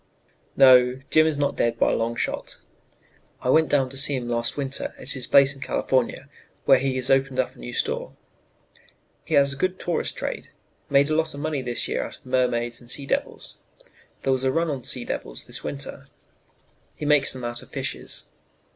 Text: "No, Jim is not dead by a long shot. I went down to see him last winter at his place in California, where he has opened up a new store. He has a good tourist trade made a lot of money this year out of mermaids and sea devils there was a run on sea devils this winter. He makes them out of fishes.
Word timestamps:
"No, 0.57 0.99
Jim 1.11 1.27
is 1.27 1.37
not 1.37 1.57
dead 1.57 1.77
by 1.77 1.91
a 1.91 1.95
long 1.95 2.15
shot. 2.15 2.57
I 3.41 3.51
went 3.51 3.69
down 3.69 3.87
to 3.89 3.97
see 3.97 4.15
him 4.15 4.27
last 4.27 4.57
winter 4.57 4.95
at 4.97 5.11
his 5.11 5.27
place 5.27 5.53
in 5.53 5.61
California, 5.61 6.27
where 6.65 6.79
he 6.79 6.95
has 6.95 7.11
opened 7.11 7.37
up 7.37 7.53
a 7.55 7.59
new 7.59 7.71
store. 7.71 8.15
He 9.25 9.35
has 9.35 9.53
a 9.53 9.55
good 9.55 9.79
tourist 9.79 10.17
trade 10.17 10.49
made 10.89 11.11
a 11.11 11.15
lot 11.15 11.35
of 11.35 11.39
money 11.39 11.61
this 11.61 11.87
year 11.87 12.03
out 12.03 12.17
of 12.17 12.25
mermaids 12.25 12.81
and 12.81 12.89
sea 12.89 13.05
devils 13.05 13.57
there 14.23 14.33
was 14.33 14.43
a 14.43 14.51
run 14.51 14.71
on 14.71 14.83
sea 14.83 15.05
devils 15.05 15.45
this 15.45 15.63
winter. 15.63 16.07
He 16.95 17.05
makes 17.05 17.31
them 17.33 17.43
out 17.43 17.61
of 17.61 17.69
fishes. 17.69 18.27